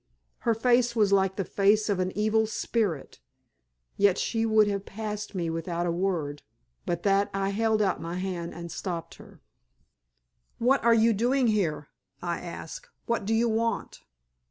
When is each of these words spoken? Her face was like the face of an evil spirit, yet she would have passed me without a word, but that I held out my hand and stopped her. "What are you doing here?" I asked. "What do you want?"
Her 0.39 0.55
face 0.55 0.95
was 0.95 1.13
like 1.13 1.35
the 1.35 1.45
face 1.45 1.87
of 1.87 1.99
an 1.99 2.11
evil 2.17 2.47
spirit, 2.47 3.19
yet 3.97 4.17
she 4.17 4.47
would 4.47 4.67
have 4.67 4.83
passed 4.83 5.35
me 5.35 5.47
without 5.51 5.85
a 5.85 5.91
word, 5.91 6.41
but 6.87 7.03
that 7.03 7.29
I 7.35 7.49
held 7.49 7.83
out 7.83 8.01
my 8.01 8.15
hand 8.15 8.55
and 8.55 8.71
stopped 8.71 9.13
her. 9.21 9.41
"What 10.57 10.83
are 10.83 10.95
you 10.95 11.13
doing 11.13 11.45
here?" 11.45 11.89
I 12.19 12.39
asked. 12.39 12.89
"What 13.05 13.25
do 13.25 13.35
you 13.35 13.47
want?" 13.47 14.01